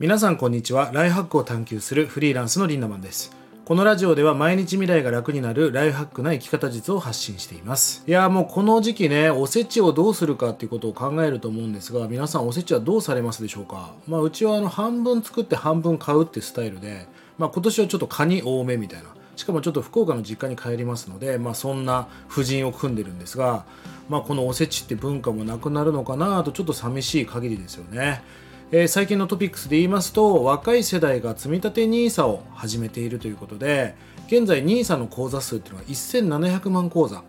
[0.00, 0.92] 皆さんこんにちは。
[0.92, 3.34] ライフハックを探求するフリーランスのリンダマンです。
[3.64, 8.04] このラジオでは毎日未来が楽になるライフハックな生き方術を発信しています。
[8.06, 13.92] いやもうこの時期ねおせちをどうするかっていうことを考えると思うんですが皆さんおせちはどうされますでしょうか？
[14.06, 19.08] まあうちはあの半分作って半分買うってスタイルでまあ今年はちょっとカニ多めみたいな。
[19.34, 23.64] しかもちょっと福岡の実家に帰りますので、まあ、そんな婦人を組んでるんですが、
[24.08, 28.22] まあ、このおせちって文化もなくなるのかなとちょっと寂しい限りですよね。
[28.70, 33.94] えー、最近のトピックスで言いますと若い世代が積立 NISA を始めているということで
[34.26, 37.22] 現在 NISA の口座数っていうのは1700万口座、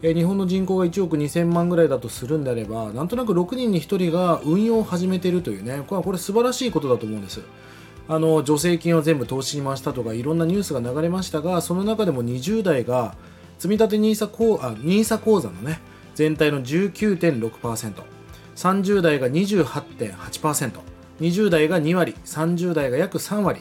[0.00, 7.42] 日本の人口が1億2000万ぐらいだとするんであればなんとなく6人に1人が運用を始めているというねこれはこれ素晴らしいことだと思うんです。
[8.08, 13.16] あの助成金を全部投資に回したとかいろんなニュースが流れましたがその中でも20代が
[13.58, 15.80] 積立 NISA 口あ NISA 口座のね
[16.14, 18.15] 全体の19.6%、
[18.56, 23.60] 30代が 28.8%20 代が2割30代が約3割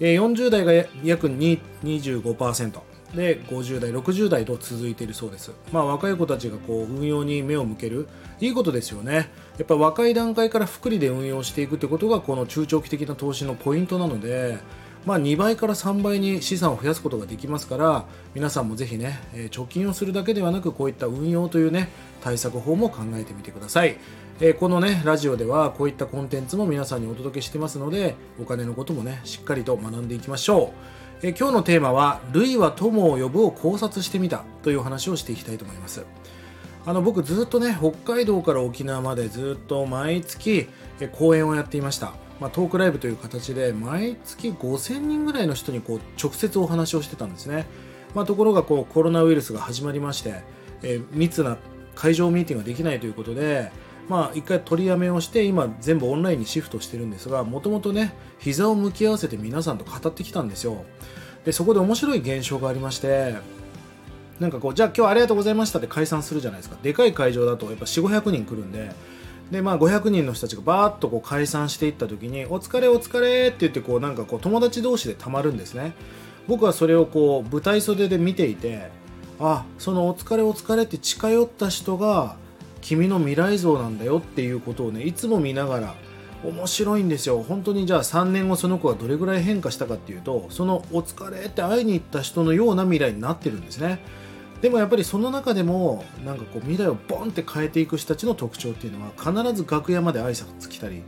[0.00, 2.80] 40代が約25%
[3.14, 5.52] で50代60代と続いているそうです。
[5.72, 8.08] まあ若い子たちがこう運用に目を向ける。
[8.40, 9.30] いいことですよね。
[9.56, 14.58] やっぱ若い段階から福利で運用していくってことがこの中長期的な投資のポイントなので
[15.06, 21.90] まあ、2倍から3倍に資産を増やすことができますから皆さんもぜひね、貯金をするだけではなくこういった運用というね
[22.22, 23.98] 対策法も考えてみてください、
[24.40, 30.72] えー、このねラジオではこういったコンテンツも皆さんにお届けしてますのでお金のこともねしっかりと学んでいきましょ
[31.22, 36.04] う、えー、今日のテーマは「類は友を呼ぶ」を考察してみたという話をしていきたいと思います。
[36.86, 40.68] あの僕ずっとね北海道から沖縄までずっと毎月
[41.12, 42.23] 講演をやっていました。
[42.44, 47.64] まあ、トークライブという形で毎月5000人ぐらいの人にこう直接お話をしてたんですね、
[48.14, 50.42] まあ、ところがこうコロナウイルスが始まりまして、
[50.82, 51.56] えー、密な
[51.94, 53.72] 会場ミーティングができないということで、
[54.10, 60.84] まあ、一回取りやめをして今全部オンラインにシフトしてるんですがもともとね膝を向き合わせて皆さんと語ってきたんですよ。
[61.46, 63.36] でそこで面白い現象がありまして
[64.38, 66.76] なんかこうじゃあ今日ありがとうございましたって解散するじゃないですか。
[66.82, 68.90] でかい会場だとやっぱ4500人来るんで
[69.54, 75.94] でまあ500人の人たちがバーッとこう解散していった時に「お疲れお疲れ」って言ってこうなんかこう友達同士でたまるんですね。
[76.48, 78.90] 僕はそれをこう舞台袖で見ていて
[79.40, 82.36] あそのお疲れお疲れって近寄った人が
[82.82, 85.94] 君の未来像なんだよっていうことをねいつも見ながら
[86.42, 87.42] 面白いんですよ。
[87.42, 94.00] 本当にじゃあ3年後その子がどれぐらい変化したかっていうとそのお疲れって会いに行った人のような未来になってるんですね。
[94.64, 101.02] でもやっぱりその中でもなんかこう未来をボンって変えていく人たちの特徴っていうのは必ず楽屋まで挨拶来たり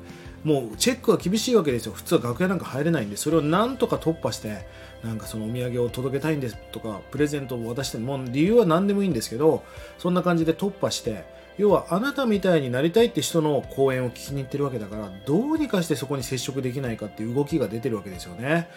[0.44, 1.92] もうチェックが厳しいわけですよ。
[1.92, 4.66] 普通は楽屋なんか入れないんでそれをなんとか突破して
[5.02, 9.64] なんかそのお土産を届けたいんですとかプレゼントを渡しても理由は何でもいいんですけど
[9.96, 11.24] そんな感じで突破して
[11.56, 18.68] 要はあなたみたいになりたいって人の講演を聞きに行ってるわけだからどうにかしてそこに接触できないかっていう動きが出てるわけですよね。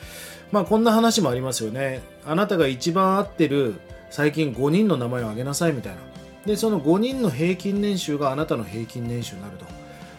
[0.54, 2.00] まあこんな話もありますよね。
[2.26, 3.76] あなたが一番合ってる
[4.10, 6.00] 最近5人の名前を挙げなさいみたいな。
[6.46, 9.66] でその5人の平均年収があなたの平均年収になると。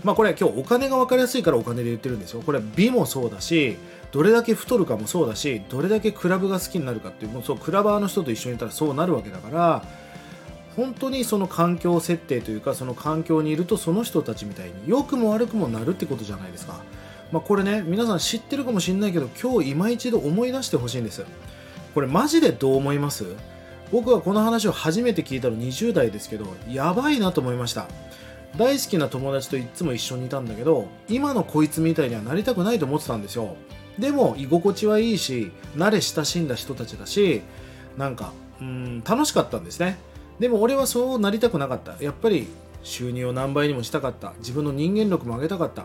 [0.04, 2.42] まあこれ今日お金が分かりやすいからお金で言ってるんですよ。
[2.42, 3.76] これ美もそうだし
[4.12, 9.84] どれだけ太るかもそうだしどれだけクラブが好きになるかっていうもうそうクラバーの人と一緒にいたらそうなるわけだから
[10.74, 16.80] 本当にその環境設定というかその環境にいるとその人たちみたいに良くも悪くもなるってことじゃないですか、
[17.30, 21.24] まあ、これね皆さん知ってるかもしれないけど今日今一度思い出してほしいんです。
[21.94, 23.24] これマジでどう思います？
[23.92, 27.86] 僕はこの話を初めて聞いたの20代ですけどやばいなと思いました。
[28.56, 33.56] 大好きな友達といつも一緒にいたんだけど今のこいつみたいにはなりたくないと思ってたんですよ。
[33.98, 37.42] でも居心地はいいし慣れ親しんだ人たちだし
[37.96, 39.98] なんかうん楽しかったんですね。
[40.38, 42.02] でも俺はそうなりたくなかった。
[42.02, 42.48] やっぱり
[42.82, 44.32] 収入を何倍にもしたかった。
[44.38, 45.84] 自分の人間力も上げたかった。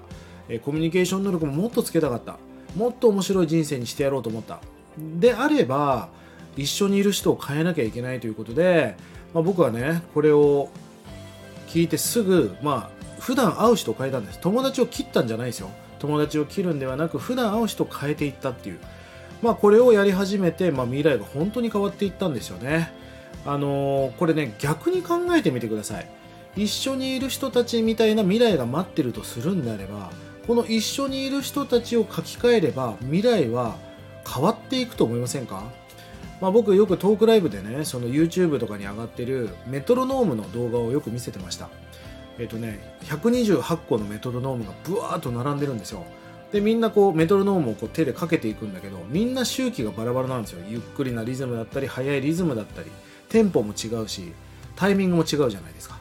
[0.63, 2.37] コミュニケーション能力ももっとつけたかった。
[2.75, 4.59] もっと面白い人生にしてやろうと思った。
[4.97, 6.09] であれば
[6.55, 8.95] 一緒にいる人を変えなきゃいけないということで、
[9.33, 10.69] まあ、僕はねこれを
[11.67, 14.39] 聞いてすぐまあ普段会う人を変えたんです。
[14.39, 15.69] 友達を切ったんじゃないですよ。
[15.99, 18.79] 友達を切るんではなく普段会う人を変えていったっていう。
[19.41, 22.91] まあこれをやり始めて、まあ、未来が本当に変わっていったんですよね。
[23.45, 26.07] あのー、これね逆に考えてみてください。
[26.55, 30.09] 一緒にいる人たちみたいな未来が待ってるとするんであれば
[30.47, 33.75] この一緒にいる人たちを書き換えれば未来は
[34.25, 35.63] 変わっていくと思いませんか？
[36.41, 41.69] まあ、僕よくトークライブでねその YouTube とかに上がってるメトロノームの動画をよく見せてました。
[42.37, 46.05] えっ、とね128個のメトロノームがブワーッと並んでるんですよ。
[46.51, 50.63] でみんなこうメトロノームをこう手でかけていくんだけどみんな周期がバラバラなんですよ。
[50.67, 52.91] ゆっくりなリズムだったり速いリズムだったり
[53.29, 54.33] テンポも違うし
[54.75, 55.97] タイミングも違うじゃないですか。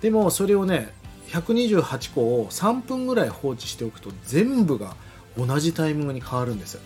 [0.00, 0.92] でもそれをね
[1.28, 4.94] 128個を3分ぐらい放置しておくと全部が
[5.36, 6.78] 同じタイミングに変わるんです。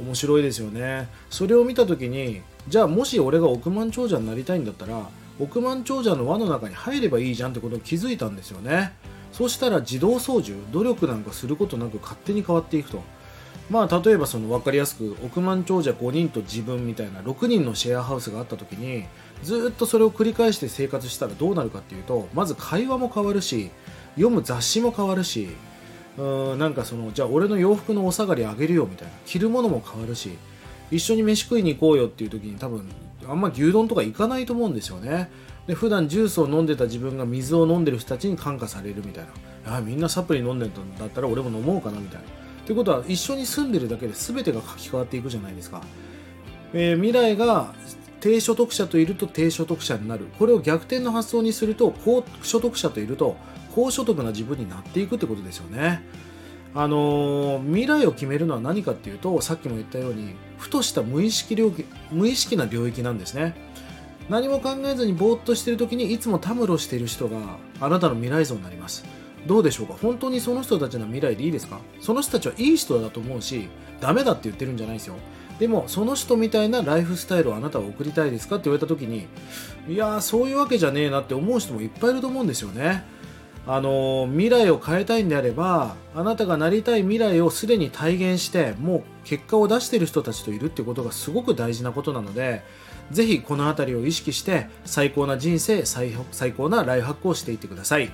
[0.00, 1.08] 面白いですよね。
[1.30, 5.08] それを見た時にじゃあもし俺が億万長者になりたいんだったら
[5.40, 8.92] 億万長者の輪の中に入ればいいじゃんってことを気づいたんですよね。
[9.32, 13.02] そしたら自動操縦努力なんかすることなく勝手に変わっていくと。
[13.70, 19.04] まあ例えばその分かりやすく億万長者5人と自分みたいな6人のシェアハウスがあった時に
[19.42, 23.70] ずっとそれを繰り返して生活したらどうなるかっていうとまず会話も変わるし
[24.14, 25.50] 読む雑誌も変わるし
[26.18, 29.14] うんなんかそのじゃあ俺の洋服のお下がりあげるよみたいな。
[29.24, 30.36] 着るものも変わるし
[30.90, 32.88] 一緒に飯食いに行こうよっていう時に多分
[33.28, 35.30] あんま牛丼とか行かないと思うんですよね。
[35.66, 39.24] で普段ジュースを飲んでた自分が水を飲んでる人たちに感化されるみたい
[39.64, 39.76] な。
[39.76, 42.26] あみんなサプリ飲んでるんだったら俺も飲もうかなみたいな。
[42.64, 45.82] ということは一緒に住んでるだけで全てが書き換わっていくじゃないですか、
[46.74, 47.72] えー未来が
[48.20, 50.26] 低所得者といると低所得者になる。
[50.38, 53.36] これを逆転の発想にすると高所得者といると
[53.74, 56.02] 高所得な自分になっていくってことですよね。
[56.74, 63.54] あのー未来を決めるのは何かっていうとさっきも言ったようにふとした無意識領域無意識な領域なんですね。
[64.28, 67.38] 何も考えずにぼーっとしてる時にいつもたむろしている人が
[67.80, 69.04] あなたの未来像になります。
[69.46, 69.94] どうでしょうか？
[69.94, 71.80] 本当にその人たちの未来でいいですか？
[72.00, 73.68] その人たちはいい人だと思うし
[74.00, 75.14] ダメだって言ってるんじゃないですよ。
[75.58, 79.26] でもその人みたいなライフスタイルをあなたは送りたいですかって言われた時に
[79.88, 83.04] いやそういうわけじゃねえなって思う人もいっぱいいると思うんですよね。
[83.70, 92.62] あの未来を変えたいんであればあなたがなりたい未来をすでに体現してもう結果を出している人たちといるってことがすごく大事なことなので
[93.10, 96.14] ぜひこの辺りを意識して最高な人生最
[96.56, 98.10] 高なライフハックをしていってください。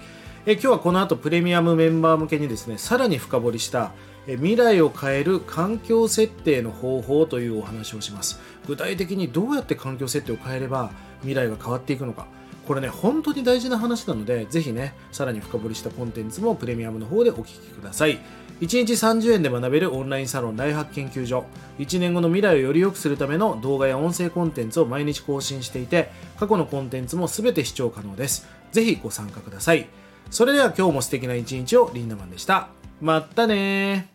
[0.47, 3.93] え今日はこの後プレミアムメンバー向けにですねさらに深掘りした
[4.27, 8.41] 未来を変える環境設定の方法というお話をします。
[8.67, 10.91] 具体的にどうやって環境設定を変えれば
[11.21, 12.27] 未来が変わっていくのか。
[12.67, 18.19] これね本当に大事な話なのでぜひねさらに深掘りしたコンテンツもプレミアムの方でお聞きください。
[18.61, 21.45] 1日30円で学べるオンラインサロンライフハック研究所。
[21.79, 28.47] 1年後の未来をより良くするための動画や音声コンテンツを毎日更新していて過去のコンテンツも全て視聴可能です。
[28.73, 29.87] ぜひご参加ください。
[30.31, 32.84] それでは今日も素敵な一日をリンダマンでした。
[33.05, 34.13] まったねー。